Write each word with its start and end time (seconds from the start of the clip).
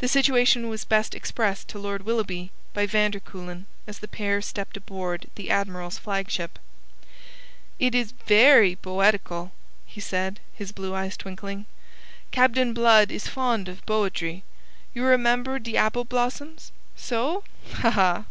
The 0.00 0.08
situation 0.08 0.68
was 0.68 0.84
best 0.84 1.14
expressed 1.14 1.68
to 1.68 1.78
Lord 1.78 2.04
Willoughby 2.04 2.50
by 2.74 2.84
van 2.84 3.12
der 3.12 3.20
Kuylen 3.20 3.66
as 3.86 4.00
the 4.00 4.08
pair 4.08 4.42
stepped 4.42 4.76
aboard 4.76 5.30
the 5.36 5.50
Admiral's 5.50 5.98
flagship. 5.98 6.58
"Id 7.78 7.94
is 7.94 8.12
fery 8.26 8.74
boedigal!" 8.74 9.52
he 9.86 10.00
said, 10.00 10.40
his 10.52 10.72
blue 10.72 10.96
eyes 10.96 11.16
twinkling. 11.16 11.66
"Cabdain 12.32 12.74
Blood 12.74 13.12
is 13.12 13.28
fond 13.28 13.68
of 13.68 13.86
boedry 13.86 14.42
you 14.92 15.04
remember 15.04 15.60
de 15.60 15.76
abble 15.76 16.04
blossoms. 16.06 16.72
So? 16.96 17.44
Ha, 17.82 17.90
ha!" 17.90 18.24